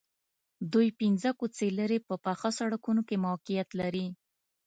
دوی 0.73 0.87
پنځه 0.99 1.29
کوڅې 1.39 1.67
لرې 1.79 1.99
په 2.07 2.15
پاخه 2.25 2.49
سړکونو 2.59 3.01
کې 3.07 3.21
موقعیت 3.25 3.69
لري 3.81 4.05